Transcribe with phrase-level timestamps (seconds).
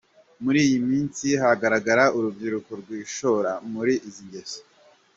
[0.43, 4.59] Muri iyi minsi haragaragara urubyiruko rwishora muri izi ngeso.